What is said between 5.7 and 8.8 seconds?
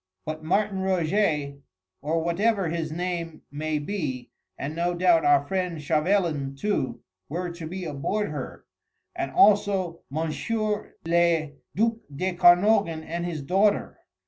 Chauvelin too, were to be aboard her,